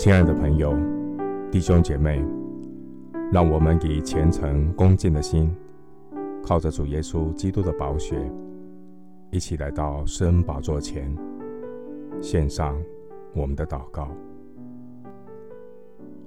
[0.00, 0.74] 亲爱的朋友、
[1.52, 2.24] 弟兄姐妹，
[3.30, 5.54] 让我们以虔诚恭敬的心，
[6.42, 8.18] 靠着主耶稣基督的宝血，
[9.30, 11.14] 一起来到施恩宝座前，
[12.18, 12.82] 献上
[13.34, 14.08] 我们的祷告。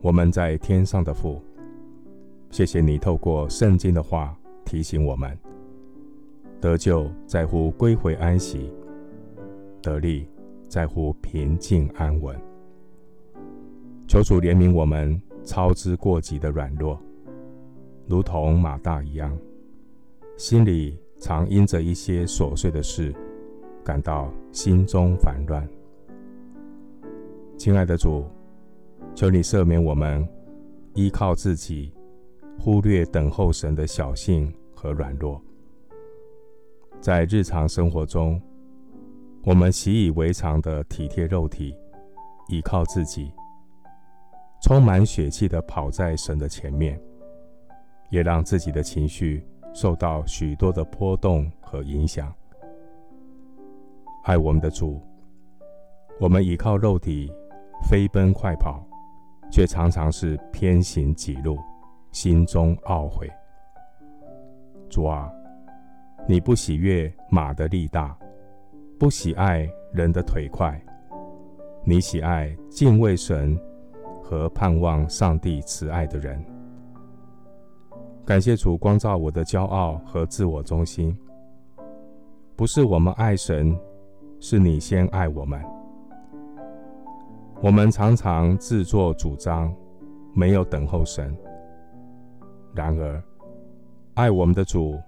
[0.00, 1.42] 我们在天上的父，
[2.52, 5.36] 谢谢你透过圣经的话提醒我们：
[6.60, 8.72] 得救在乎归回安息，
[9.82, 10.28] 得力
[10.68, 12.40] 在乎平静安稳。
[14.16, 16.98] 求主怜悯我们操之过急的软弱，
[18.06, 19.38] 如同马大一样，
[20.38, 23.14] 心里常因着一些琐碎的事，
[23.84, 25.68] 感到心中烦乱。
[27.58, 28.24] 亲爱的主，
[29.14, 30.26] 求你赦免我们
[30.94, 31.92] 依靠自己，
[32.58, 35.38] 忽略等候神的小性和软弱。
[37.02, 38.40] 在日常生活中，
[39.44, 41.76] 我们习以为常的体贴肉体，
[42.48, 43.30] 依靠自己。
[44.66, 47.00] 充满血气的跑在神的前面，
[48.10, 52.34] 也让自己的情绪受到许多的波动和影响。
[54.24, 55.00] 爱我们的主，
[56.18, 57.32] 我们依靠肉体
[57.88, 58.84] 飞奔快跑，
[59.52, 61.56] 却常常是偏行己路，
[62.10, 63.30] 心中懊悔。
[64.90, 65.30] 主啊，
[66.26, 68.18] 你不喜悦马的力大，
[68.98, 70.76] 不喜爱人的腿快，
[71.84, 73.56] 你喜爱敬畏神。
[74.28, 76.44] 和盼望上帝慈爱的人，
[78.24, 81.16] 感谢主光照我的骄傲和自我中心。
[82.56, 83.78] 不是我们爱神，
[84.40, 85.62] 是你先爱我们。
[87.62, 89.72] 我们常常自作主张，
[90.34, 91.32] 没有等候神。
[92.74, 93.22] 然而，
[94.14, 94.98] 爱我们的主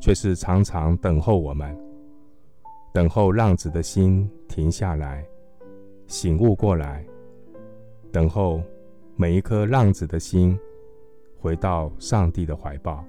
[0.00, 1.78] 却是常常等候我们，
[2.94, 5.22] 等候浪子的心停下来，
[6.06, 7.04] 醒悟过来。
[8.16, 8.62] 等候
[9.14, 10.58] 每一颗浪子的心
[11.38, 13.04] 回到上帝的怀抱，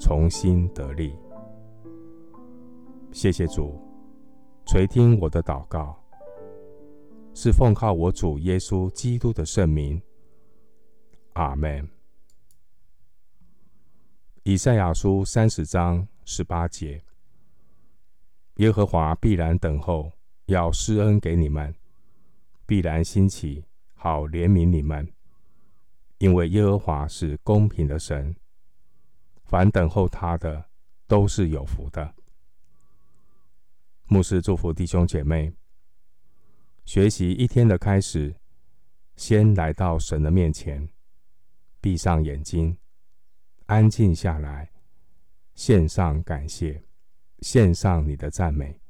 [0.00, 1.14] 重新得力。
[3.12, 3.78] 谢谢主
[4.64, 5.94] 垂听我的祷告，
[7.34, 10.00] 是奉靠我主耶稣基督的圣名。
[11.34, 11.86] 阿门。
[14.42, 17.02] 以赛亚书三十章十八节：
[18.54, 20.10] 耶和华必然等候，
[20.46, 21.74] 要施恩给你们，
[22.64, 23.66] 必然兴起。
[24.00, 25.12] 好怜悯你们，
[26.18, 28.36] 因为耶和华是公平的神，
[29.42, 30.70] 凡等候他的
[31.08, 32.14] 都是有福的。
[34.06, 35.52] 牧师祝福弟兄姐妹，
[36.84, 38.36] 学习一天的开始，
[39.16, 40.88] 先来到神的面前，
[41.80, 42.78] 闭上眼睛，
[43.66, 44.70] 安静下来，
[45.56, 46.84] 献上感谢，
[47.40, 48.80] 献上你的赞美，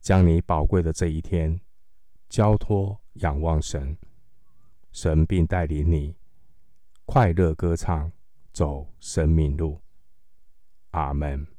[0.00, 1.60] 将你宝贵的这一天
[2.28, 3.03] 交托。
[3.14, 3.96] 仰望神，
[4.92, 6.14] 神并带领你
[7.04, 8.10] 快乐歌唱，
[8.52, 9.80] 走生命路。
[10.90, 11.53] 阿门。